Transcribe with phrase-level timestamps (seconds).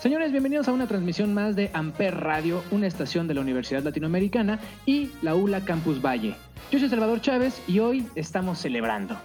[0.00, 4.60] Señores, bienvenidos a una transmisión más de Amper Radio, una estación de la Universidad Latinoamericana
[4.86, 6.36] y la ULA Campus Valle.
[6.70, 9.16] Yo soy Salvador Chávez y hoy estamos celebrando.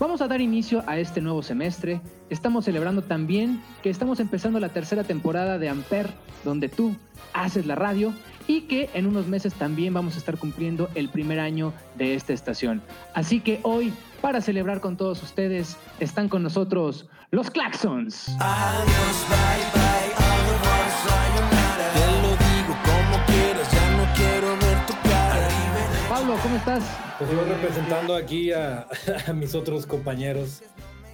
[0.00, 2.00] Vamos a dar inicio a este nuevo semestre.
[2.28, 6.08] Estamos celebrando también que estamos empezando la tercera temporada de Amper,
[6.44, 6.96] donde tú
[7.32, 8.12] haces la radio
[8.48, 12.32] y que en unos meses también vamos a estar cumpliendo el primer año de esta
[12.32, 12.82] estación.
[13.14, 18.28] Así que hoy, para celebrar con todos ustedes, están con nosotros los Claxons.
[18.40, 19.85] Adiós, bye bye,
[26.26, 26.82] Pablo, ¿cómo estás?
[27.18, 28.88] Pues yo representando aquí a,
[29.28, 30.60] a mis otros compañeros.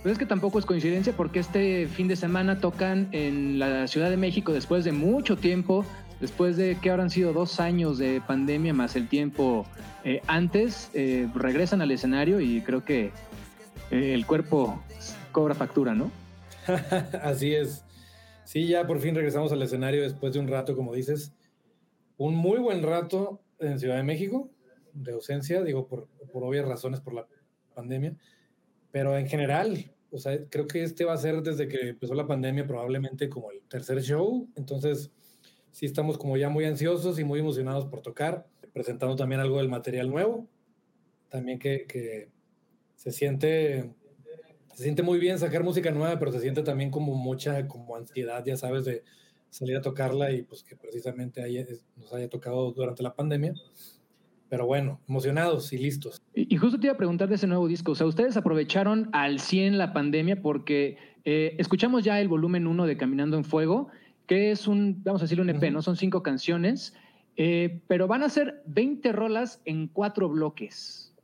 [0.00, 4.08] Pues es que tampoco es coincidencia porque este fin de semana tocan en la Ciudad
[4.08, 5.84] de México después de mucho tiempo,
[6.18, 9.66] después de que habrán sido dos años de pandemia más el tiempo
[10.02, 13.10] eh, antes, eh, regresan al escenario y creo que
[13.90, 14.82] eh, el cuerpo
[15.30, 16.10] cobra factura, ¿no?
[17.22, 17.84] Así es.
[18.44, 21.34] Sí, ya por fin regresamos al escenario después de un rato, como dices.
[22.16, 24.48] Un muy buen rato en Ciudad de México,
[24.94, 27.26] de ausencia, digo, por, por obvias razones, por la
[27.74, 28.16] pandemia.
[28.90, 32.26] Pero en general, o sea, creo que este va a ser desde que empezó la
[32.26, 34.48] pandemia probablemente como el tercer show.
[34.56, 35.12] Entonces,
[35.70, 39.68] sí estamos como ya muy ansiosos y muy emocionados por tocar, presentando también algo del
[39.68, 40.48] material nuevo.
[41.30, 42.30] También que, que
[42.96, 43.94] se siente
[44.74, 48.42] se siente muy bien sacar música nueva, pero se siente también como mucha como ansiedad,
[48.44, 49.04] ya sabes, de
[49.50, 53.54] salir a tocarla y pues que precisamente es- nos haya tocado durante la pandemia.
[54.52, 56.20] Pero bueno, emocionados y listos.
[56.34, 57.92] Y justo te iba a preguntar de ese nuevo disco.
[57.92, 62.84] O sea, ustedes aprovecharon al 100 la pandemia porque eh, escuchamos ya el volumen 1
[62.84, 63.88] de Caminando en Fuego,
[64.26, 65.72] que es un, vamos a decirle un EP.
[65.72, 65.80] ¿no?
[65.80, 66.92] Son cinco canciones,
[67.38, 71.14] eh, pero van a ser 20 rolas en cuatro bloques.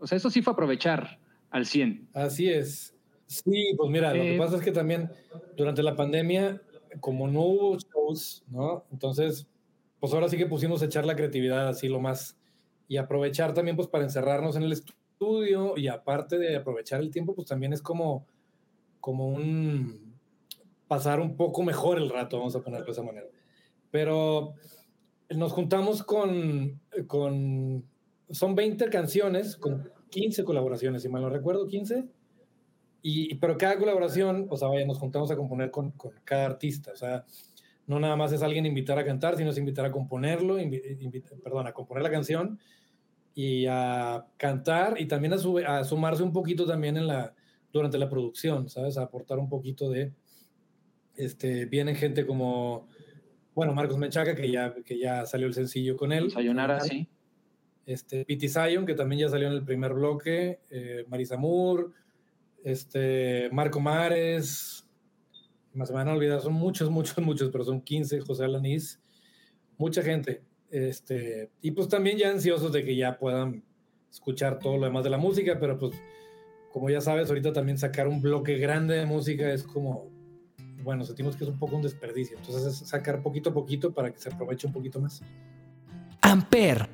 [0.00, 2.08] O sea, eso sí fue aprovechar al 100.
[2.14, 2.96] Así es.
[3.26, 5.08] Sí, pues mira, lo Eh, que pasa es que también
[5.56, 6.60] durante la pandemia,
[6.98, 8.86] como no hubo shows, ¿no?
[8.90, 9.46] Entonces,
[10.00, 12.36] pues ahora sí que pusimos a echar la creatividad así lo más
[12.90, 17.36] y aprovechar también pues para encerrarnos en el estudio y aparte de aprovechar el tiempo,
[17.36, 18.26] pues también es como,
[18.98, 20.16] como un
[20.88, 23.28] pasar un poco mejor el rato, vamos a ponerlo de esa manera.
[23.92, 24.54] Pero
[25.28, 27.84] nos juntamos con, con
[28.28, 32.08] son 20 canciones con 15 colaboraciones, si mal no recuerdo, 15.
[33.02, 36.90] Y, pero cada colaboración, o sea, vaya, nos juntamos a componer con, con cada artista.
[36.90, 37.24] O sea,
[37.86, 41.68] no nada más es alguien invitar a cantar, sino es invitar a componerlo, invi- perdón,
[41.68, 42.58] a componer la canción
[43.34, 47.34] y a cantar y también a, sube- a sumarse un poquito también en la,
[47.72, 48.98] durante la producción, ¿sabes?
[48.98, 50.12] A aportar un poquito de,
[51.16, 52.88] este, vienen gente como,
[53.54, 56.30] bueno, Marcos Menchaca, que ya, que ya salió el sencillo con él.
[56.30, 57.08] Sayonara, sí.
[57.86, 61.86] Este, Pity Zion, que también ya salió en el primer bloque, eh, Marisa Moore,
[62.62, 64.86] este, Marco Mares,
[65.72, 69.00] más se me van a olvidar, son muchos, muchos, muchos, pero son 15, José Alanís,
[69.78, 70.42] mucha gente.
[70.70, 73.64] Este, y pues también ya ansiosos de que ya puedan
[74.10, 75.92] escuchar todo lo demás de la música, pero pues
[76.72, 80.08] como ya sabes, ahorita también sacar un bloque grande de música es como,
[80.82, 84.12] bueno, sentimos que es un poco un desperdicio, entonces es sacar poquito a poquito para
[84.12, 85.20] que se aproveche un poquito más.
[86.20, 86.88] Amper.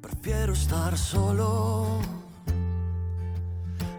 [0.00, 2.00] Prefiero estar solo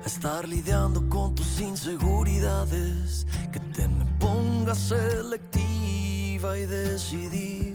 [0.03, 3.25] a estar lidiando con tus inseguridades.
[3.51, 7.72] Que te me pongas selectiva y decidir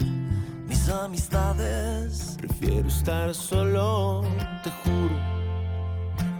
[0.88, 2.36] mis amistades.
[2.38, 4.22] Prefiero estar solo,
[4.62, 5.14] te juro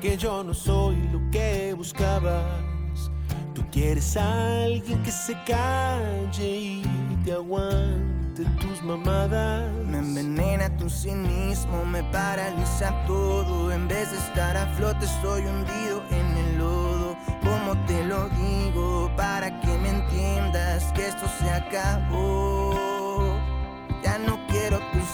[0.01, 3.11] que yo no soy lo que buscabas.
[3.55, 6.83] Tú quieres a alguien que se calle y
[7.25, 9.73] te aguante tus mamadas.
[9.85, 13.73] Me envenena tu cinismo, me paraliza todo.
[13.73, 17.17] En vez de estar a flote, estoy hundido en el lodo.
[17.43, 19.11] ¿Cómo te lo digo?
[19.17, 22.88] Para que me entiendas que esto se acabó.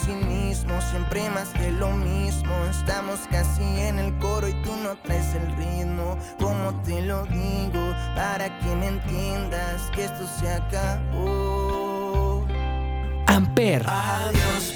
[0.04, 2.52] Cinismo, siempre más que lo mismo.
[2.70, 6.18] Estamos casi en el coro y tú no traes el ritmo.
[6.38, 7.94] ¿Cómo te lo digo?
[8.14, 12.44] Para que me entiendas que esto se acabó.
[13.26, 13.84] Amper.
[13.88, 14.73] Adiós,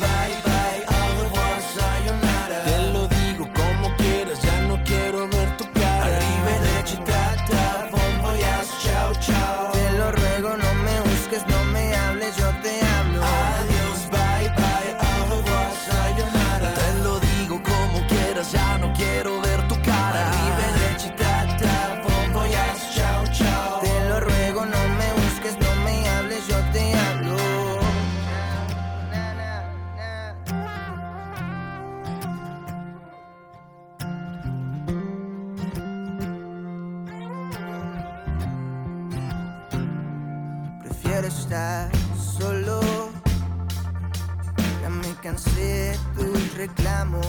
[45.39, 47.27] cansé tus reclamos.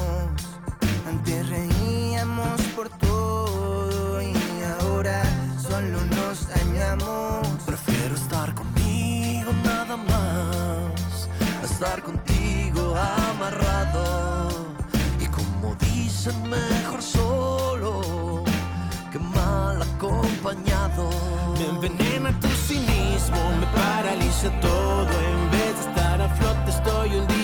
[1.08, 4.34] Antes reíamos por todo y
[4.80, 5.22] ahora
[5.62, 7.48] solo nos dañamos.
[7.66, 11.30] Prefiero estar conmigo nada más,
[11.62, 14.50] a estar contigo amarrado.
[15.20, 18.44] Y como dicen, mejor solo
[19.12, 21.10] que mal acompañado.
[21.58, 25.10] Me envenena tu cinismo, me paraliza todo.
[25.32, 27.39] En vez de estar a flote, estoy hundido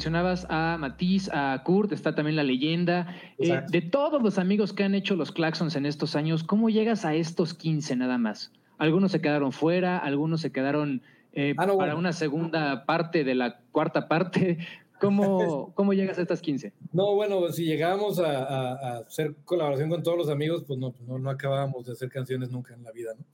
[0.00, 3.16] mencionabas a Matiz, a Kurt, está también la leyenda.
[3.38, 7.06] Eh, de todos los amigos que han hecho los Claxons en estos años, ¿cómo llegas
[7.06, 8.52] a estos 15 nada más?
[8.76, 11.00] Algunos se quedaron fuera, algunos se quedaron
[11.32, 11.98] eh, Ah, no, para bueno.
[12.00, 14.58] una segunda parte de la cuarta parte.
[15.00, 16.74] ¿Cómo, ¿Cómo llegas a estas 15?
[16.92, 20.94] No, bueno, si llegábamos a, a- a hacer colaboración con todos los amigos, pues no,
[21.06, 23.24] no, no acabábamos de hacer canciones nunca en la vida, ¿no?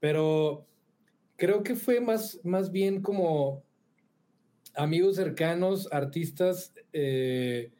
[0.00, 0.66] Pero
[1.36, 3.62] creo que fue más, más bien como
[4.74, 7.72] amigos cercanos, artistas eh,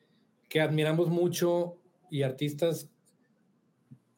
[0.48, 1.78] que admiramos mucho
[2.10, 2.90] y artistas,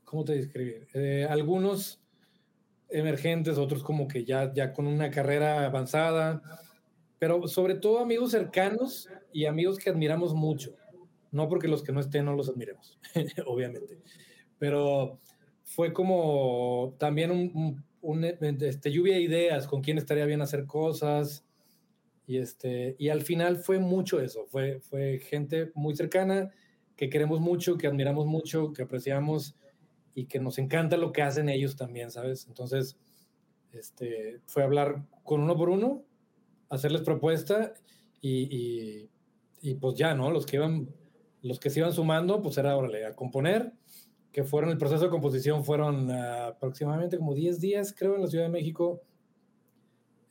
[0.05, 0.87] ¿cómo te describir?
[0.95, 2.01] Eh, algunos
[2.89, 6.43] emergentes, otros como que ya, ya con una carrera avanzada,
[7.19, 10.77] pero sobre todo amigos cercanos y amigos que admiramos mucho.
[11.33, 12.99] No porque los que no estén no los admiremos,
[13.47, 13.99] obviamente.
[14.59, 15.19] Pero
[15.65, 20.67] fue como también un, un- un, este, lluvia de ideas con quién estaría bien hacer
[20.67, 21.45] cosas.
[22.27, 24.47] Y, este, y al final fue mucho eso.
[24.47, 26.51] Fue, fue gente muy cercana
[26.97, 29.57] que queremos mucho, que admiramos mucho, que apreciamos
[30.15, 32.47] y que nos encanta lo que hacen ellos también, ¿sabes?
[32.47, 32.97] Entonces,
[33.73, 36.05] este, fue hablar con uno por uno,
[36.69, 37.75] hacerles propuesta
[38.21, 39.09] y,
[39.61, 40.31] y, pues ya, ¿no?
[40.31, 40.89] Los que iban,
[41.43, 43.73] los que se iban sumando, pues era, órale, a componer,
[44.33, 48.29] que fueron, el proceso de composición fueron ah, aproximadamente como 10 días, creo, en la
[48.29, 49.03] Ciudad de México.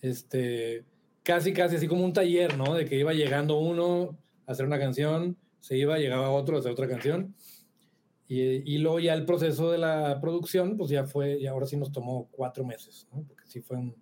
[0.02, 0.86] Este,
[1.24, 2.74] casi, casi así como un taller, ¿no?
[2.76, 6.72] De que iba llegando uno a hacer una canción, se iba, llegaba otro a hacer
[6.72, 7.34] otra canción.
[8.28, 11.78] Y, y luego ya el proceso de la producción, pues ya fue, y ahora sí
[11.78, 13.24] nos tomó cuatro meses, ¿no?
[13.28, 13.96] Porque sí fueron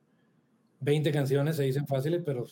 [0.79, 2.45] 20 canciones, se dicen fáciles, pero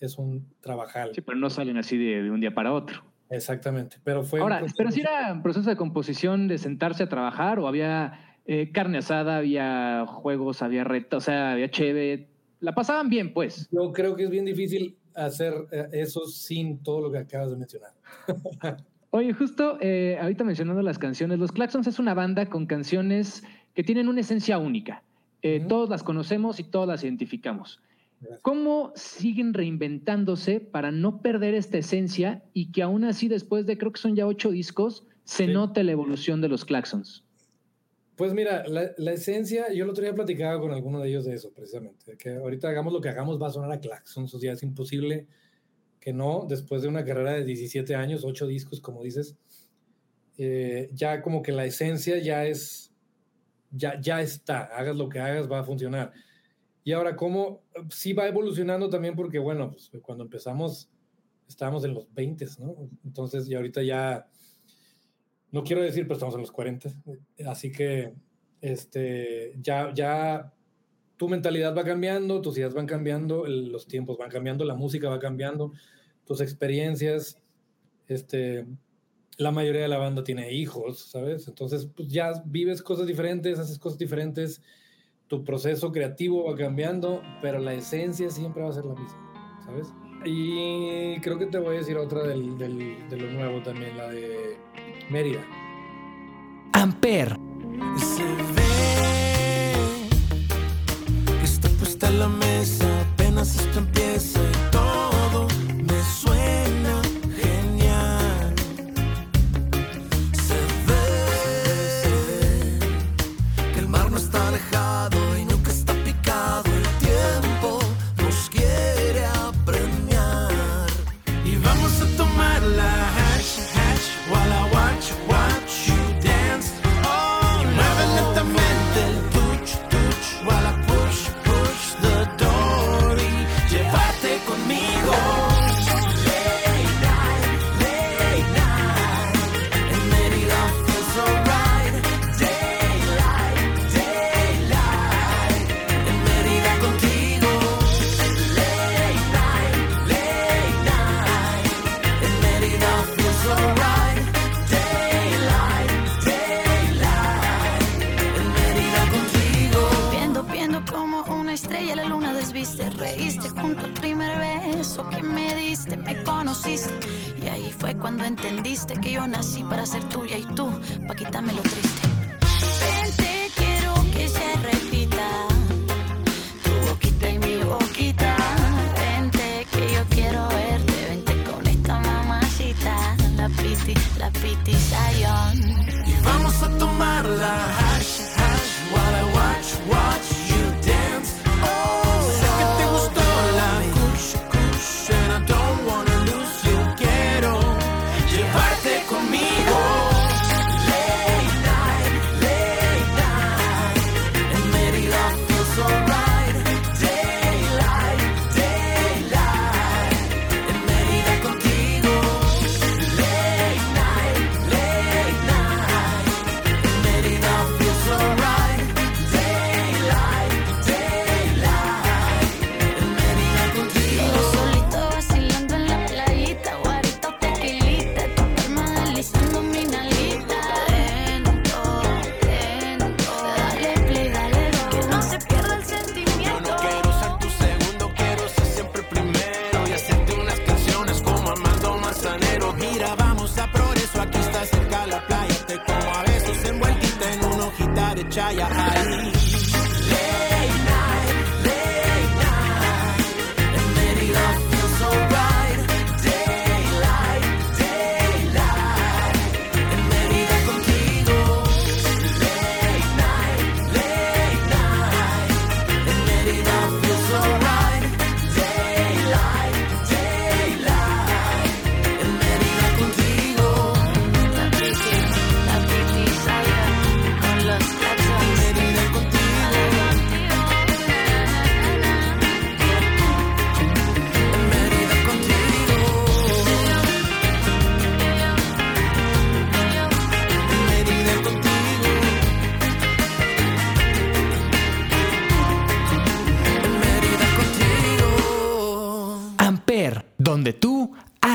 [0.00, 1.12] es un trabajal.
[1.14, 3.02] Sí, pero no salen así de, de un día para otro.
[3.30, 4.40] Exactamente, pero fue...
[4.40, 8.38] Ahora, proceso- pero si era un proceso de composición de sentarse a trabajar o había
[8.46, 12.28] eh, carne asada, había juegos, había retos, o sea, había cheve.
[12.64, 13.68] La pasaban bien, pues.
[13.70, 17.56] Yo creo que es bien difícil hacer eh, eso sin todo lo que acabas de
[17.56, 17.90] mencionar.
[19.10, 23.44] Oye, justo eh, ahorita mencionando las canciones, Los Claxons es una banda con canciones
[23.74, 25.02] que tienen una esencia única.
[25.42, 25.68] Eh, Ujú.
[25.68, 27.80] Todos las conocemos y todos las identificamos.
[28.20, 28.40] Gracias.
[28.40, 33.92] ¿Cómo siguen reinventándose para no perder esta esencia y que aún así después de creo
[33.92, 35.52] que son ya ocho discos se Sí.
[35.52, 37.23] note la evolución de los Claxons?
[38.16, 41.52] Pues mira, la, esencia, yo el otro día platicaba con alguno de ellos de eso,
[41.52, 44.62] precisamente, que ahorita hagamos lo que hagamos va a sonar a claxons, o sea, es
[44.62, 45.26] imposible
[46.00, 49.36] que no, después de una carrera de 17 años, 8 discos, como dices,
[50.38, 52.92] eh, ya como que la esencia ya es,
[53.70, 56.12] ya, ya está, hagas lo que hagas, va a funcionar.
[56.84, 57.62] Y ahora, ¿cómo?
[57.90, 60.90] Sí va evolucionando también porque, bueno, pues cuando empezamos
[61.48, 62.76] estábamos en los 20, ¿no?
[63.04, 64.26] Entonces, y ahorita ya,
[65.54, 66.90] no quiero decir, pero estamos en los 40,
[67.46, 68.12] así que
[68.60, 70.52] este, ya, ya
[71.16, 75.08] tu mentalidad va cambiando, tus ideas van cambiando, el- los tiempos van cambiando, la música
[75.08, 75.72] va cambiando,
[76.26, 77.40] tus experiencias,
[78.08, 78.66] este,
[79.38, 81.46] la mayoría de la banda tiene hijos, ¿sabes?
[81.46, 84.60] Entonces, pues ya vives cosas diferentes, haces cosas diferentes,
[85.28, 89.88] tu proceso creativo va cambiando, pero la esencia siempre va a ser la misma, ¿sabes?
[90.24, 94.08] Y creo que te voy a decir otra del, del, de lo nuevo también, la
[94.10, 94.56] de
[95.10, 95.44] Mérida.
[96.72, 97.38] Amper.
[97.96, 98.62] Se ve
[101.38, 104.40] que está puesta la mesa, apenas esto empieza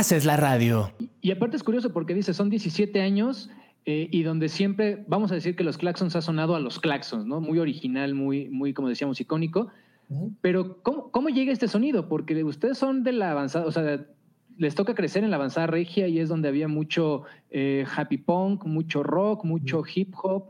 [0.10, 0.92] haces la radio.
[1.22, 3.52] Y aparte es curioso porque dice, son 17 años
[3.86, 7.28] eh, y donde siempre, vamos a decir que los claxons ha sonado a los claxons,
[7.28, 7.40] ¿no?
[7.42, 9.68] Muy original, muy, muy como decíamos, icónico.
[10.42, 12.10] Pero ¿cómo, ¿cómo llega este sonido?
[12.10, 14.04] Porque ustedes son de la avanzada, o sea,
[14.58, 18.66] les toca crecer en la avanzada regia y es donde había mucho eh, happy punk,
[18.66, 20.46] mucho rock, mucho hip hop.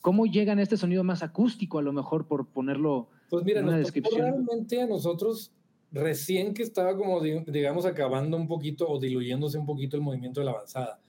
[0.00, 3.68] ¿Cómo llegan a este sonido más acústico, a lo mejor, por ponerlo Pues mira, en
[3.68, 4.22] una descripción?
[4.22, 5.52] realmente a nosotros,
[5.94, 10.40] recién que estaba como, di- digamos, acabando un poquito o diluyéndose un poquito el movimiento
[10.40, 11.00] de la avanzada.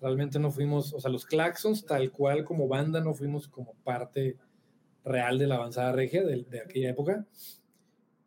[0.00, 4.36] Realmente no fuimos, o sea, los Claxons, tal cual como banda, no fuimos como parte
[5.04, 7.26] real de la avanzada regia de, de aquella época.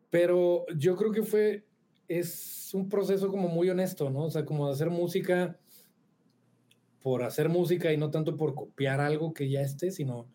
[0.10, 1.66] Pero yo creo que fue,
[2.08, 4.24] es un proceso como muy honesto, ¿no?
[4.24, 5.60] O sea, como de hacer música
[7.02, 10.28] por hacer música y no tanto por copiar algo que ya esté, sino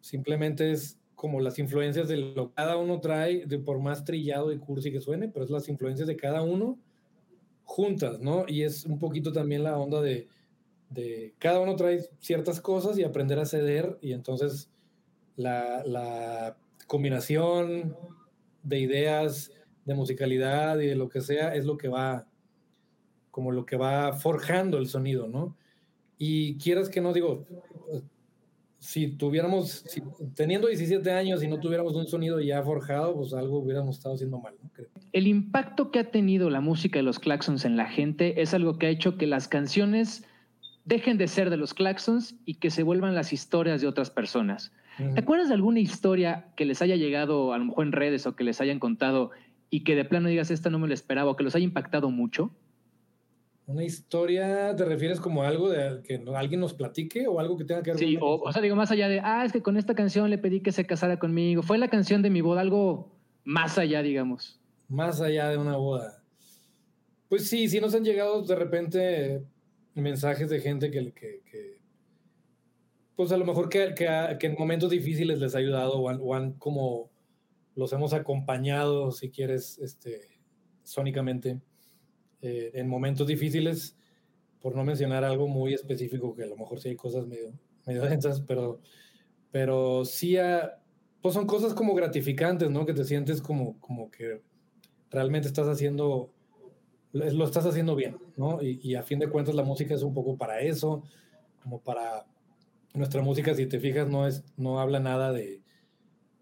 [0.00, 4.52] simplemente es como las influencias de lo que cada uno trae, de por más trillado
[4.52, 6.80] y cursi que suene, pero es las influencias de cada uno
[7.62, 8.44] juntas, ¿no?
[8.48, 10.26] Y es un poquito también la onda de,
[10.90, 14.68] de cada uno trae ciertas cosas y aprender a ceder y entonces
[15.36, 16.56] la, la
[16.88, 17.96] combinación
[18.64, 19.52] de ideas,
[19.84, 22.26] de musicalidad y de lo que sea es lo que va
[23.30, 25.56] como lo que va forjando el sonido, ¿no?
[26.18, 27.46] Y quieras que no, digo,
[28.82, 30.02] si tuviéramos, si,
[30.34, 34.40] teniendo 17 años y no tuviéramos un sonido ya forjado, pues algo hubiéramos estado haciendo
[34.40, 34.68] mal, ¿no?
[34.72, 34.88] Creo.
[35.12, 38.78] El impacto que ha tenido la música de los Claxons en la gente es algo
[38.78, 40.24] que ha hecho que las canciones
[40.84, 44.72] dejen de ser de los Claxons y que se vuelvan las historias de otras personas.
[44.96, 48.34] ¿Te acuerdas de alguna historia que les haya llegado a lo mejor en redes o
[48.34, 49.30] que les hayan contado
[49.70, 52.10] y que de plano digas esta no me lo esperaba o que los haya impactado
[52.10, 52.50] mucho?
[53.66, 57.82] Una historia, ¿te refieres como algo de que alguien nos platique o algo que tenga
[57.82, 59.76] que ver Sí, con o, o sea, digo más allá de, ah, es que con
[59.76, 61.62] esta canción le pedí que se casara conmigo.
[61.62, 63.12] Fue la canción de mi boda, algo
[63.44, 64.60] más allá, digamos.
[64.88, 66.22] más allá de una boda?
[67.28, 69.44] Pues sí, sí nos han llegado de repente
[69.94, 71.78] mensajes de gente que, que, que,
[73.14, 76.34] pues a lo mejor que, que, en momentos difíciles les ha ayudado o han, o
[76.34, 77.10] han como
[77.74, 80.28] los hemos acompañado, si quieres, este,
[80.82, 81.60] sónicamente,
[82.42, 83.96] eh, en momentos difíciles,
[84.60, 87.52] por no mencionar algo muy específico, que a lo mejor sí hay cosas medio,
[87.86, 88.80] medio densas, pero,
[89.50, 90.78] pero sí, ha-
[91.20, 92.84] pues son cosas como gratificantes, ¿no?
[92.86, 94.42] Que te sientes como, como que
[95.10, 96.32] realmente estás haciendo,
[97.12, 98.62] lo estás haciendo bien, ¿no?
[98.62, 101.02] Y, y a fin de cuentas la música es un poco para eso,
[101.62, 102.26] como para
[102.94, 105.62] nuestra música, si te fijas, no, es, no habla nada de,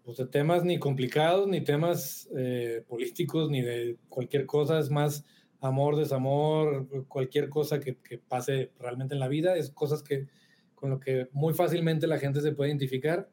[0.03, 5.25] pues, de temas ni complicados, ni temas eh, políticos, ni de cualquier cosa, es más
[5.61, 10.27] amor, desamor, cualquier cosa que, que pase realmente en la vida, es cosas que
[10.75, 13.29] con lo que muy fácilmente la gente se puede identificar.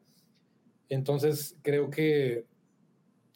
[0.87, 2.45] Entonces creo que,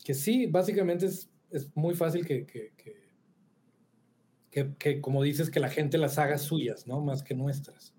[0.04, 2.72] que sí, básicamente es, es muy fácil que, que,
[5.02, 7.02] como dices, que la gente las haga suyas, ¿no?
[7.02, 7.96] Más que nuestras.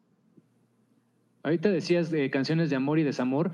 [1.43, 3.53] Ahorita decías de canciones de amor y desamor.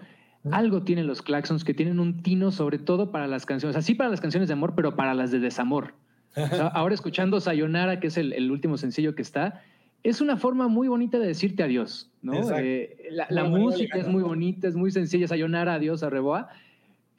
[0.50, 4.10] Algo tienen los Claxons que tienen un tino, sobre todo para las canciones, así para
[4.10, 5.94] las canciones de amor, pero para las de desamor.
[6.36, 9.62] O sea, ahora escuchando Sayonara, que es el, el último sencillo que está,
[10.02, 12.32] es una forma muy bonita de decirte adiós, ¿no?
[12.58, 16.48] Eh, la la música es muy bonita, es muy sencilla, Sayonara, adiós, Arreboa.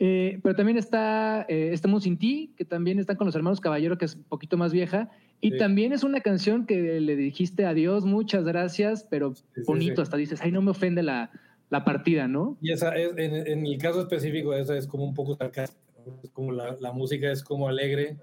[0.03, 3.99] Eh, pero también está eh, Estamos sin ti, que también están con los hermanos Caballero,
[3.99, 5.09] que es un poquito más vieja.
[5.41, 5.57] Y Sí.
[5.57, 10.01] también es una canción que le dijiste adiós, muchas gracias, pero Sí, sí, bonito, sí.
[10.01, 11.29] hasta dices, ay, no me ofende la,
[11.69, 12.57] la partida, ¿no?
[12.61, 15.81] Y esa es, en, en el caso específico, esa es como un poco sarcástica.
[16.05, 16.19] ¿no?
[16.23, 18.17] Es como la, la música es como alegre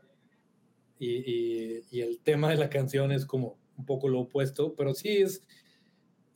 [0.99, 4.95] y, y, y el tema de la canción es como un poco lo opuesto, pero
[4.95, 5.43] sí es.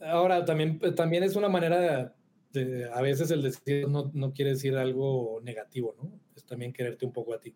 [0.00, 2.12] Ahora, también, también es una manera
[2.52, 6.10] de, de- a veces el decir no, no quiere decir algo negativo, ¿no?
[6.36, 7.54] Es también quererte un poco a ti.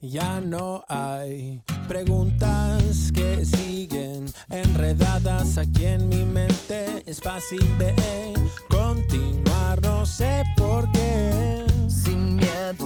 [0.00, 7.02] Ya no hay preguntas que siguen enredadas aquí en mi mente.
[7.06, 7.94] Es fácil de
[8.68, 11.64] continuar, no sé por qué.
[11.88, 12.83] Sin miedo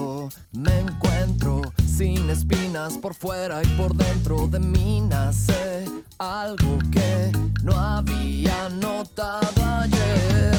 [0.59, 5.85] me encuentro, sin espinas por fuera y por dentro de mí nace
[6.19, 7.31] algo que
[7.63, 10.53] no había notado ayer.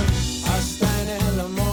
[0.47, 1.68] Hasta en el amor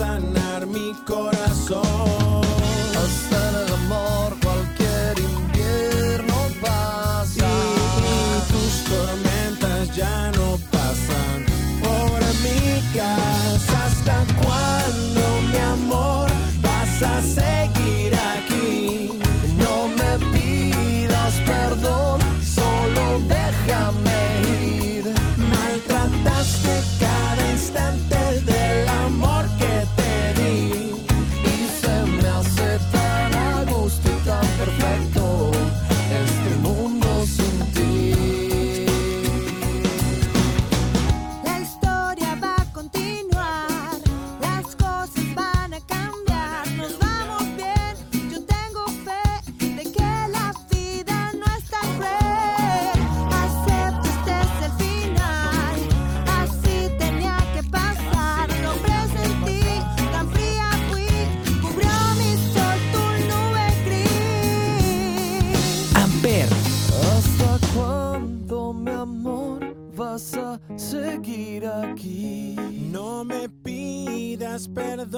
[0.00, 1.29] sanar mi corazón.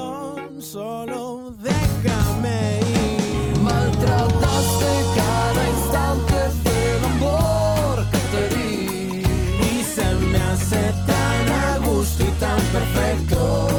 [0.02, 3.58] Perdón, solo déjame ir.
[3.60, 6.38] Maltrataste cada instante
[6.68, 9.22] del amor que te di.
[9.70, 13.71] Y se me hace tan a gusto y tan perfecto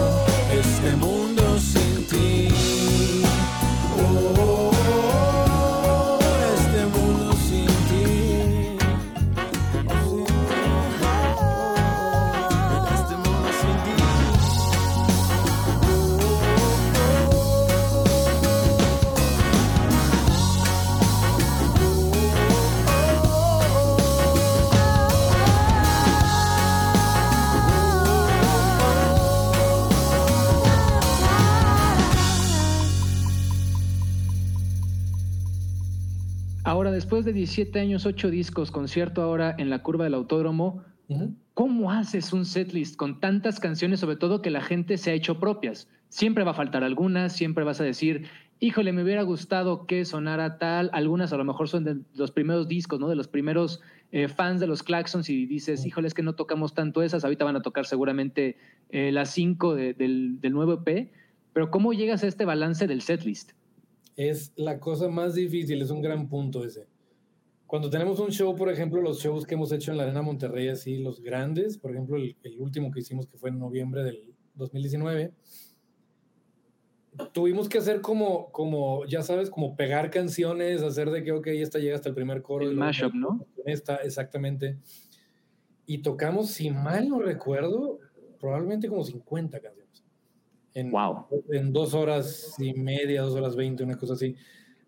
[37.04, 40.86] después de 17 años, 8 discos, concierto ahora en la curva del autódromo.
[41.54, 45.38] ¿cómo haces un setlist con tantas canciones, sobre todo que la gente se ha hecho
[45.38, 45.90] propias?
[46.08, 48.28] Siempre va a faltar algunas, siempre vas a decir,
[48.62, 52.70] híjole, me hubiera gustado que sonara tal, algunas a lo mejor son de los primeros
[52.70, 53.10] discos, ¿no?
[53.10, 53.82] De los primeros
[54.14, 57.44] eh, fans de los Claxons y dices, híjole, es que no tocamos tanto esas, ahorita
[57.44, 58.56] van a tocar seguramente
[58.92, 61.12] eh, las 5 del, del nuevo EP,
[61.52, 63.52] pero ¿cómo llegas a este balance del setlist?
[64.16, 66.93] Es la cosa más difícil, es un gran punto ese.
[67.74, 70.68] Cuando tenemos un show, por ejemplo, los shows que hemos hecho en la Arena Monterrey,
[70.68, 74.36] así los grandes, por ejemplo, el, el último que hicimos que fue en noviembre del
[74.54, 75.34] 2019,
[77.32, 81.80] tuvimos que hacer como, como, ya sabes, como pegar canciones, hacer de que, ok, esta
[81.80, 82.70] llega hasta el primer coro.
[82.70, 83.44] El mashup, ¿no?
[83.66, 84.78] Esta, exactamente.
[85.88, 87.98] Y tocamos, si mal no recuerdo,
[88.40, 90.04] probablemente como 50 canciones.
[90.76, 91.26] En, Wow.
[91.52, 94.36] en dos horas y media, dos horas veinte, una cosa así.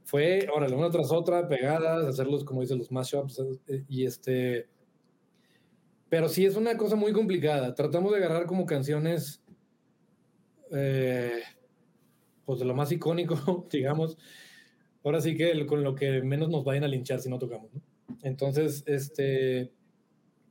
[0.05, 3.39] Fue, órale, una tras otra, pegadas, hacerlos, como dicen, los mashups.
[3.67, 4.67] eh, Y este.
[6.09, 7.73] Pero sí es una cosa muy complicada.
[7.75, 9.41] Tratamos de agarrar como canciones.
[10.71, 11.41] eh,
[12.45, 13.35] pues de lo más icónico,
[13.71, 14.17] digamos.
[15.03, 17.73] Ahora sí que el- con lo que menos nos vayan a linchar si no tocamos.
[17.73, 17.81] ¿no?
[18.21, 19.71] Entonces, este.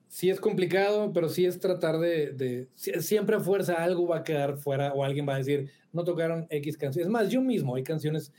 [0.08, 4.18] Sí es complicado, pero sí es tratar de, de- sie- Siempre a fuerza algo va
[4.18, 7.06] a quedar fuera o alguien va a decir, no tocaron X canciones.
[7.06, 8.32] Es más, yo mismo hay canciones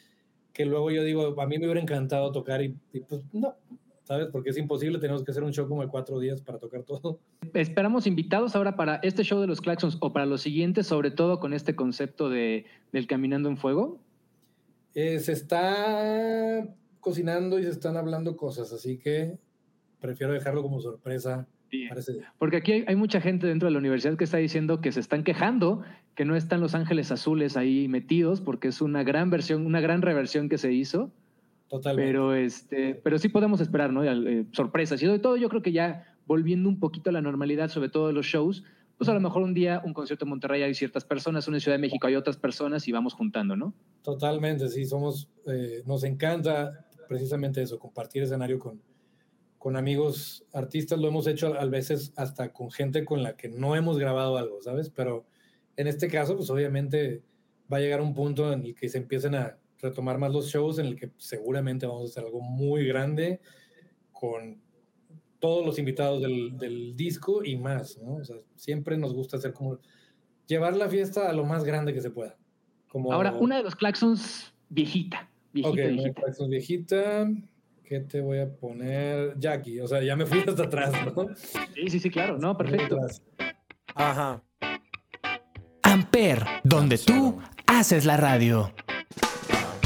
[0.56, 3.54] que luego yo digo, a mí me hubiera encantado tocar y, y pues no,
[4.06, 4.30] ¿sabes?
[4.32, 7.20] Porque es imposible, tenemos que hacer un show como de cuatro días para tocar todo.
[7.54, 11.42] Esperamos invitados ahora para este show de los Claxons o para los siguientes, sobre todo
[11.42, 14.00] con este concepto de, del Caminando en Fuego.
[14.94, 19.38] Eh, se está cocinando y se están hablando cosas, así que
[20.00, 21.50] prefiero dejarlo como sorpresa
[22.38, 25.00] Porque aquí hay, hay mucha gente dentro de la universidad que está diciendo que se
[25.00, 25.84] están quejando
[26.16, 30.02] que no están los ángeles azules ahí metidos porque es una gran versión, una gran
[30.02, 31.12] reversión que se hizo.
[31.68, 32.10] Totalmente.
[32.10, 34.04] Pero, este, pero sí podemos esperar, ¿no?
[34.04, 35.02] Eh, sorpresas.
[35.02, 38.08] Y sobre todo yo creo que ya volviendo un poquito a la normalidad, sobre todo
[38.08, 38.64] de los shows,
[38.98, 41.62] pues a lo mejor un día un concierto en Monterrey hay ciertas personas, una en
[41.62, 43.74] Ciudad de México hay otras personas y vamos juntando, ¿no?
[44.02, 48.82] Totalmente, sí, somos, eh, nos encanta precisamente eso, compartir escenario con,
[49.66, 53.76] con amigos artistas, lo hemos hecho a, veces hasta con gente con la que no
[53.76, 54.92] hemos grabado algo, ¿sabes?
[54.92, 55.26] Pero
[55.76, 57.24] en este caso, pues obviamente
[57.74, 60.78] va a llegar un punto en el que se empiecen a retomar más los shows,
[60.78, 63.42] en el que seguramente vamos a hacer algo muy grande
[64.12, 64.62] con
[65.40, 68.18] todos los invitados del, del disco y más, ¿no?
[68.18, 69.80] O sea, siempre nos gusta hacer como
[70.46, 72.38] llevar la fiesta a lo más grande que se pueda.
[72.88, 76.22] Como, Ahora, una de los claxons viejita, viejita, Ok, una viejita.
[76.22, 77.28] Claxons viejita.
[77.88, 79.38] ¿Qué te voy a poner?
[79.38, 79.80] Jackie.
[79.80, 81.28] O sea, ya me fui hasta atrás, ¿no?
[81.76, 82.98] Sí, sí, sí, claro, no, perfecto.
[83.94, 84.42] Ajá.
[85.84, 88.74] Amper, donde tú haces la radio.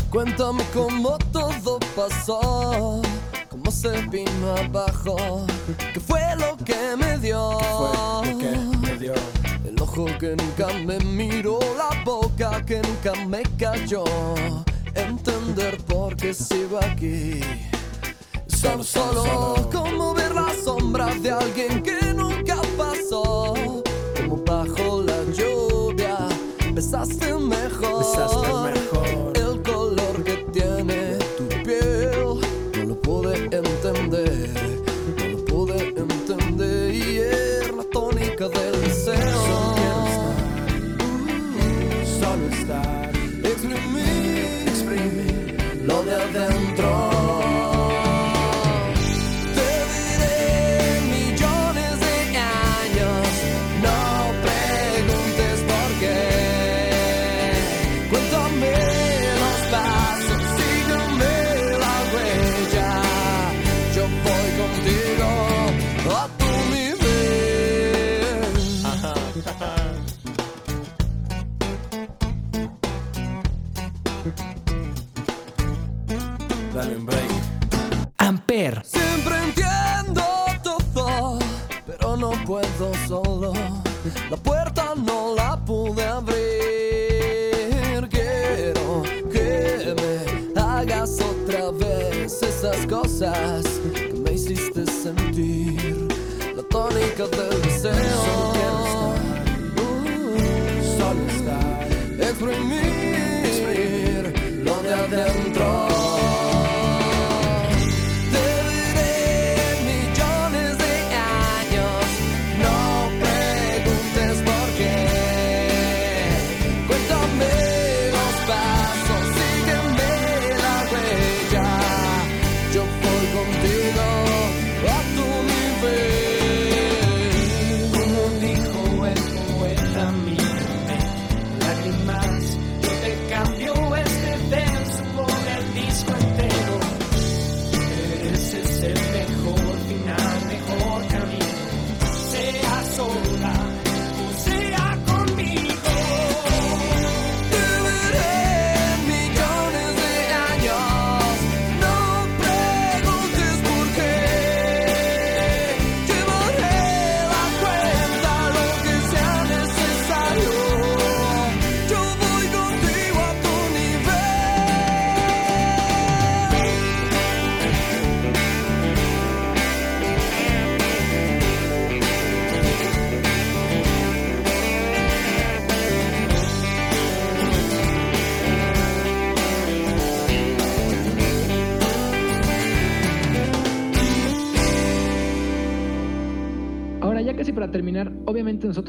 [0.10, 3.02] Cuéntame cómo todo pasó,
[3.50, 5.46] cómo se vino abajo,
[5.94, 7.60] qué fue lo que me dio.
[7.60, 9.14] Fue lo que me dio.
[9.66, 14.06] El ojo que nunca me miró, la boca que nunca me cayó.
[14.96, 17.42] Entender por qué sigo aquí.
[18.62, 23.54] Solo, solo, como ver las sombras de alguien que nunca pasó.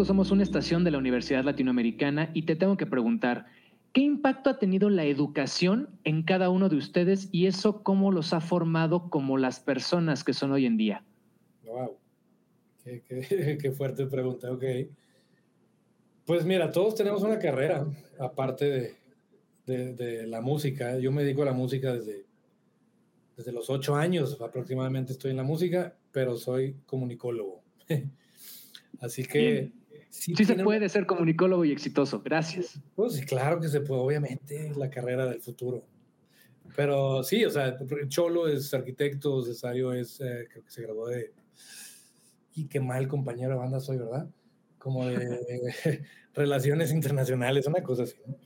[0.05, 3.47] Somos una estación de la Universidad Latinoamericana y te tengo que preguntar,
[3.93, 8.33] ¿qué impacto ha tenido la educación en cada uno de ustedes y eso cómo los
[8.33, 11.05] ha formado como las personas que son hoy en día?
[11.65, 11.97] Wow.
[12.85, 14.65] Qué, qué- qué fuerte pregunta, ok.
[16.27, 17.87] Pues mira, todos tenemos una carrera,
[18.19, 18.95] aparte de,
[19.67, 20.99] de- de la música.
[20.99, 22.25] Yo me dedico a la música desde,
[23.37, 27.63] desde los ocho años aproximadamente estoy en la música, pero soy comunicólogo.
[29.01, 29.73] Así que...
[30.11, 32.81] Sí se tiene- puede ser comunicólogo y exitoso, gracias.
[32.96, 35.85] Pues sí, claro que se puede, obviamente, es la carrera del futuro.
[36.77, 37.77] Pero sí, o sea,
[38.09, 41.33] Cholo es arquitecto, Cesario es, eh, creo que se graduó de...
[42.55, 44.29] Y qué mal compañero de banda soy, ¿verdad?
[44.79, 45.18] Como de
[46.35, 48.16] relaciones internacionales, una cosa así.
[48.27, 48.37] ¿no?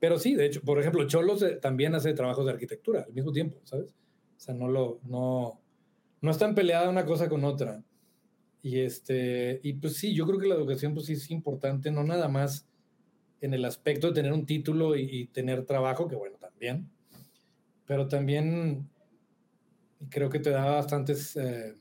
[0.00, 3.32] Pero sí, de hecho, por ejemplo, Cholo se- también hace trabajos de arquitectura al mismo
[3.32, 3.90] tiempo, ¿sabes?
[4.36, 5.60] O sea, no lo, no,
[6.20, 7.82] no están peleadas una cosa con otra.
[8.68, 12.04] Y este, y pues sí, yo creo que la educación pues sí es importante, no
[12.04, 12.68] nada más
[13.40, 16.90] en el aspecto de tener un título y, tener trabajo, que bueno, también,
[17.86, 18.86] pero también
[20.10, 21.76] creo que te da bastantes, eh,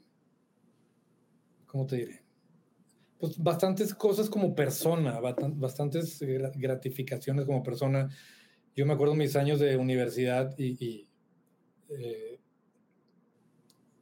[1.65, 2.23] ¿cómo te diré?
[3.19, 8.08] Pues bastantes cosas como persona, bastan- bastantes gra- gratificaciones como persona.
[8.78, 11.08] Yo me acuerdo mis años de universidad y, y,
[11.89, 12.39] eh,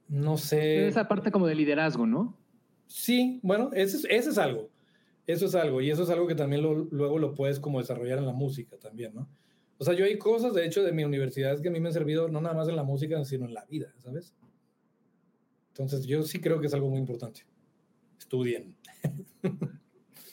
[0.07, 0.87] no sé.
[0.87, 2.44] Esa parte como de liderazgo, ¿no?
[2.87, 4.69] Sí, bueno, ese es, es algo.
[5.27, 5.81] Eso es algo.
[5.81, 8.77] Y eso es algo que también lo- luego lo puedes como desarrollar en la música
[8.77, 9.27] también, ¿no?
[9.77, 11.93] O sea, yo hay cosas, de hecho, de mi universidad que a mí me han
[11.93, 14.33] servido no nada más en la música, sino en la vida, ¿sabes?
[15.69, 17.41] Entonces, yo sí creo que es algo muy importante.
[18.19, 18.75] Estudien.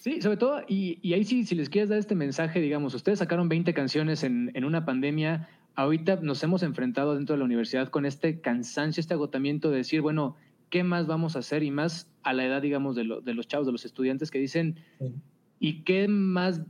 [0.00, 3.20] Sí, sobre todo, y, y ahí sí, si les quieres dar este mensaje, digamos, ustedes
[3.20, 7.88] sacaron 20 canciones en, en una pandemia, ahorita nos hemos enfrentado dentro de la universidad
[7.88, 10.34] con este cansancio, este agotamiento de decir, bueno,
[10.72, 11.62] ¿qué más vamos a hacer?
[11.62, 14.38] Y más a la edad, digamos, de, lo- de los chavos, de los estudiantes que
[14.38, 15.12] dicen, Sí.
[15.60, 16.62] ¿y qué más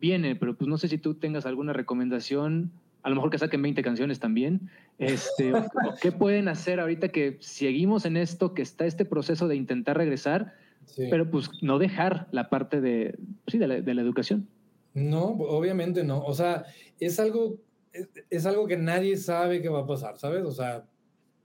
[0.00, 0.34] viene?
[0.34, 2.72] Pero pues no sé si tú tengas alguna recomendación,
[3.04, 7.08] a lo mejor que saquen 20 canciones también, este, o- o ¿qué pueden hacer ahorita
[7.08, 10.52] que seguimos en esto, que está este proceso de intentar regresar?
[10.86, 11.06] Sí.
[11.10, 14.46] pero pues no dejar la parte de, sí, de, la, de la educación.
[14.92, 16.20] No, obviamente no.
[16.22, 16.64] O sea,
[17.00, 17.56] es algo,
[17.92, 20.44] es, es algo que nadie sabe qué va a pasar, ¿sabes?
[20.44, 20.84] O sea,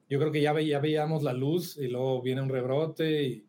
[0.09, 3.45] yo creo que ya, ve- ya veíamos la luz y luego viene un rebrote y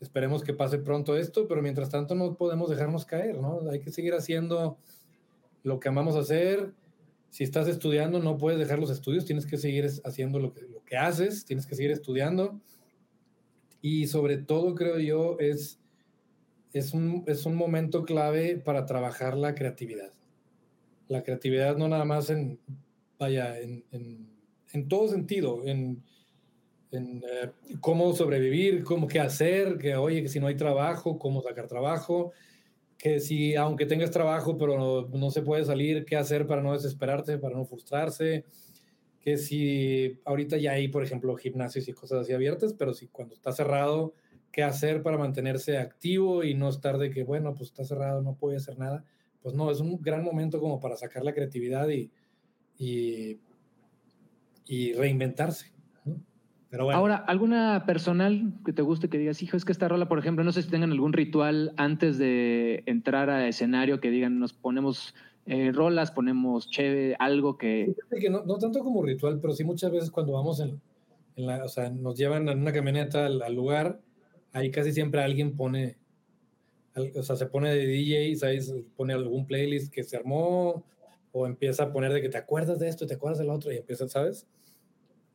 [0.00, 3.60] esperemos que pase pronto esto, pero mientras tanto no podemos dejarnos caer, ¿no?
[3.70, 4.78] Hay que seguir haciendo
[5.62, 6.72] lo que amamos hacer.
[7.30, 10.84] Si estás estudiando, no puedes dejar los estudios, tienes que seguir haciendo lo que, lo
[10.84, 12.60] que haces, tienes que seguir estudiando.
[13.80, 15.80] Y sobre todo, creo yo, es,
[16.72, 20.12] es, un, es un momento clave para trabajar la creatividad.
[21.08, 22.58] La creatividad no nada más en,
[23.18, 24.28] vaya, en, en,
[24.76, 26.02] en todo sentido, en,
[26.90, 31.42] en eh, cómo sobrevivir, cómo qué hacer, que oye, que si no hay trabajo, cómo
[31.42, 32.32] sacar trabajo,
[32.98, 36.72] que si aunque tengas trabajo pero no, no se puede salir, qué hacer para no
[36.72, 38.44] desesperarte, para no frustrarse,
[39.20, 43.34] que si ahorita ya hay, por ejemplo, gimnasios y cosas así abiertas, pero si cuando
[43.34, 44.14] está cerrado,
[44.52, 48.36] ¿qué hacer para mantenerse activo y no estar de que, bueno, pues está cerrado, no
[48.36, 49.04] puedo hacer nada?
[49.42, 52.10] Pues no, es un gran momento como para sacar la creatividad y,
[52.78, 53.40] y,
[54.66, 55.72] y reinventarse.
[56.04, 56.16] ¿no?
[56.70, 56.98] Pero bueno.
[56.98, 60.44] Ahora, ¿alguna personal que te guste que digas, hijo, es que esta rola, por ejemplo,
[60.44, 65.14] no sé si tengan algún ritual antes de entrar a escenario que digan, nos ponemos
[65.46, 67.94] eh, rolas, ponemos cheve, algo que...
[68.30, 70.80] No, no tanto como ritual, pero sí muchas veces cuando vamos en,
[71.36, 74.00] en la, o sea, nos llevan en una camioneta al, al lugar,
[74.52, 75.96] ahí casi siempre alguien pone,
[76.94, 78.74] al- o sea, se pone de DJ, ¿sabes?
[78.96, 80.82] Pone algún playlist que se armó,
[81.38, 83.76] o empieza a poner de que te acuerdas de esto, te acuerdas del otro, y
[83.76, 84.46] empieza, ¿sabes?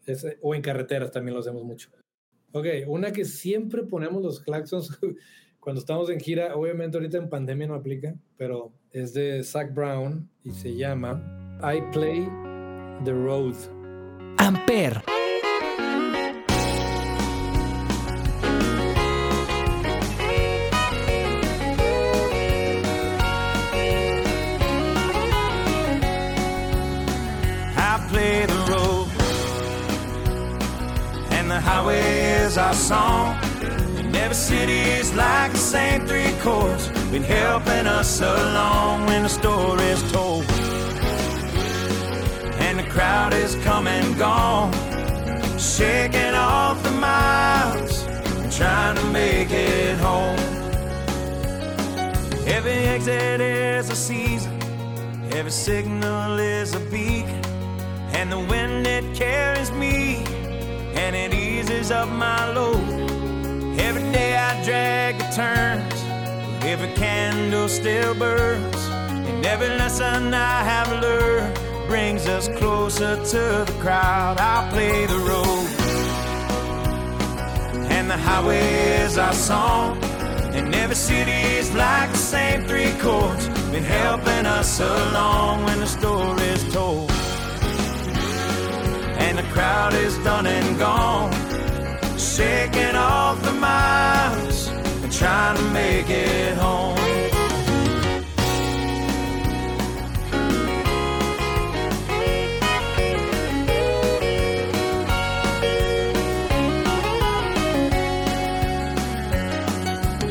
[0.07, 1.89] Ese- o en carreteras también lo hacemos mucho.
[2.53, 4.99] Ok, una que siempre ponemos los claxons
[5.59, 10.27] cuando estamos en gira, obviamente ahorita en pandemia no aplica, pero es de Zach Brown
[10.43, 11.21] y se llama
[11.61, 12.27] I Play
[13.05, 13.55] the Road.
[14.37, 15.01] Amper.
[32.71, 33.35] Our song.
[33.97, 39.29] And every city is like the same three chords, been helping us along when the
[39.29, 40.45] story is told.
[42.65, 44.71] And the crowd is come and gone,
[45.59, 48.05] shaking off the miles,
[48.55, 50.39] trying to make it home.
[52.47, 54.57] Every exit is a season.
[55.33, 57.43] Every signal is a beacon,
[58.13, 60.23] and the wind it carries me,
[61.01, 62.79] and it eases up my load.
[63.79, 65.99] Every day I drag the turns,
[66.63, 68.81] every candle still burns,
[69.29, 74.37] and every lesson I have learned brings us closer to the crowd.
[74.39, 75.67] I play the road,
[77.95, 78.67] and the highway
[79.03, 79.97] is our song.
[80.57, 85.87] And every city is like the same three chords, been helping us along when the
[85.87, 87.10] story's told.
[89.31, 91.31] And the crowd is done and gone,
[92.17, 96.97] shaking off the miles and trying to make it home.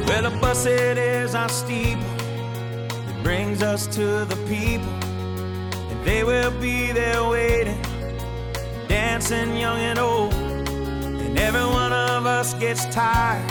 [0.06, 2.04] Well, a bus it is our steeple.
[3.06, 4.92] That brings us to the people,
[5.90, 7.82] and they will be there waiting,
[9.30, 10.34] dancing young and old.
[10.34, 13.46] And every one of us gets tired,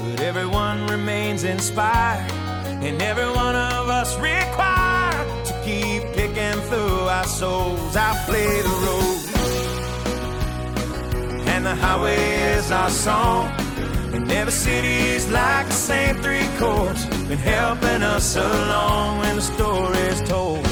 [0.00, 2.30] but everyone remains inspired,
[2.82, 7.96] and every one of us required to keep picking through our souls.
[7.96, 9.18] I play the road,
[11.48, 13.52] and the highway is our song.
[14.14, 19.98] And every city's like the same three chords, been helping us along when the story
[19.98, 20.66] is told.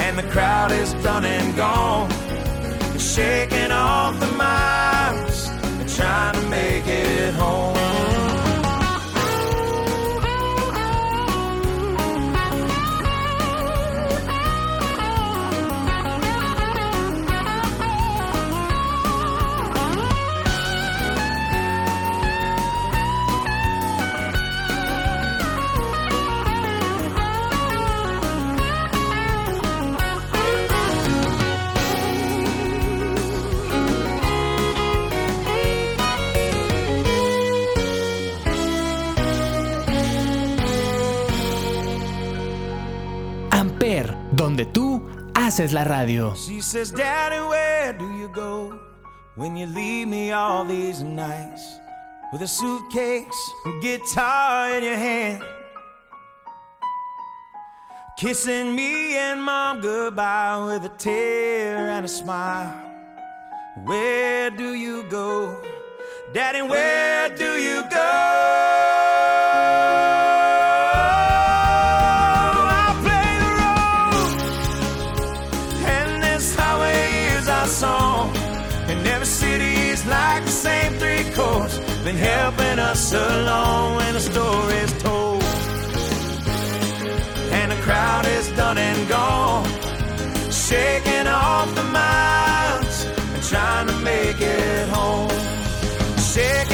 [0.00, 2.10] And the crowd is done and gone,
[3.10, 7.79] shaking off the miles and trying to make it home.
[44.00, 45.02] Amper, donde tú
[45.34, 46.34] haces la radio.
[46.34, 48.78] She says, Daddy, where do you go
[49.36, 51.80] when you leave me all these nights
[52.32, 55.42] with a suitcase and guitar in your hand?
[58.18, 62.74] Kissing me and mom goodbye with a tear and a smile.
[63.84, 65.62] Where do you go?
[66.34, 68.99] Daddy, where do you go?
[82.12, 85.42] Been helping us along when the story is told.
[87.52, 89.64] And the crowd is done and gone,
[90.50, 93.04] shaking off the miles
[93.34, 95.30] and trying to make it home.
[96.18, 96.69] Shaking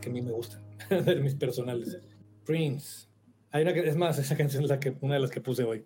[0.00, 0.60] que a mí me gustan,
[1.04, 1.98] de mis personales.
[2.44, 3.06] Prince.
[3.50, 5.64] Hay una que, es más, esa canción es la que, una de las que puse
[5.64, 5.84] hoy.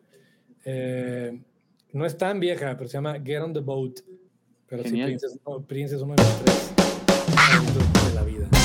[0.64, 1.40] Eh,
[1.92, 4.00] no es tan vieja, pero se llama Get on the Boat.
[4.68, 5.02] Pero sí.
[5.02, 6.74] Prince es, no, Prince es uno de los tres
[8.08, 8.57] de la vida.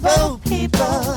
[0.00, 1.11] The people.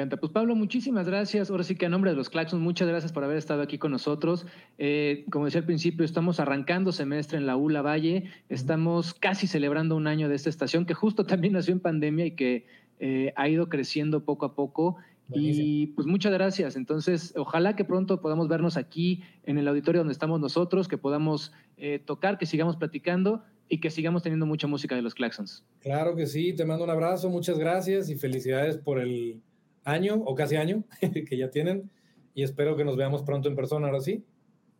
[0.00, 0.16] Encanta.
[0.16, 1.50] Pues Pablo, muchísimas gracias.
[1.50, 3.90] Ahora sí que a nombre de los Claxons, muchas gracias por haber estado aquí con
[3.90, 4.46] nosotros.
[4.78, 8.24] Eh, como decía al principio, estamos arrancando semestre en la ULA Valle.
[8.48, 12.30] Estamos casi celebrando un año de esta estación que justo también nació en pandemia y
[12.32, 12.66] que
[12.98, 14.96] eh, ha ido creciendo poco a poco.
[15.32, 16.74] Y pues muchas gracias.
[16.74, 21.52] Entonces, ojalá que pronto podamos vernos aquí en el auditorio donde estamos nosotros, que podamos
[21.76, 23.44] eh, tocar, que sigamos platicando.
[23.72, 25.64] y que sigamos teniendo mucha música de los Claxons.
[25.78, 29.40] Claro que sí, te mando un abrazo, muchas gracias y felicidades por el
[29.84, 31.90] año o casi año que ya tienen
[32.34, 34.24] y espero que nos veamos pronto en persona, ahora sí.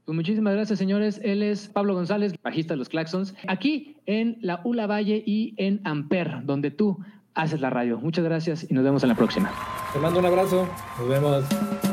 [0.04, 1.20] Pues muchísimas gracias, señores.
[1.22, 5.80] Él es Pablo González, bajista de los Claxons, aquí en la Ula Valle y en
[5.84, 6.98] Amper, donde tú
[7.34, 7.98] haces la radio.
[7.98, 9.52] Muchas gracias y nos vemos en la próxima.
[9.92, 11.89] Te mando un abrazo, nos vemos.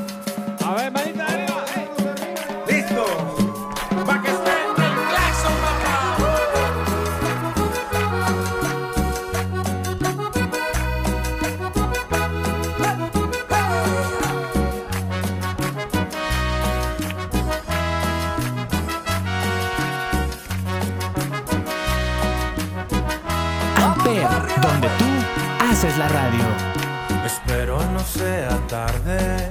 [28.08, 29.50] Sea tarde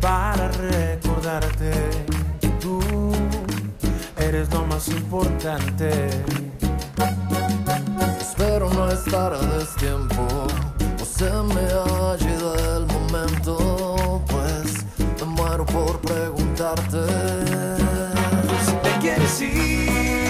[0.00, 1.72] para recordarte
[2.40, 2.80] que tú
[4.16, 5.90] eres lo más importante.
[8.20, 10.26] Espero no estar a destiempo
[11.00, 14.84] o se me ha ido el momento, pues
[15.20, 17.04] me muero por preguntarte.
[18.64, 20.21] Si te quieres ir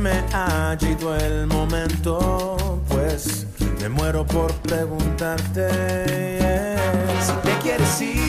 [0.00, 3.46] me ha ido el momento, pues
[3.80, 5.68] me muero por preguntarte
[7.20, 8.19] si te quieres ir